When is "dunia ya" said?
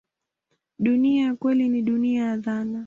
0.79-1.35, 1.81-2.37